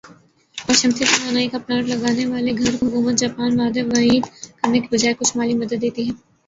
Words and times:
اور 0.57 0.75
شمسی 0.75 1.03
توانائی 1.05 1.47
کا 1.49 1.57
پلانٹ 1.65 1.85
لگا 1.89 2.09
نے 2.13 2.25
والے 2.27 2.51
گھر 2.57 2.71
کو 2.77 2.85
حکومت 2.87 3.15
جاپان 3.19 3.59
وعدے 3.59 3.81
وعید 3.85 4.23
کرنے 4.57 4.79
کے 4.79 4.87
بجائے 4.91 5.13
کچھ 5.19 5.35
مالی 5.37 5.53
مدد 5.55 5.81
دیتی 5.81 6.01
ہے 6.07 6.13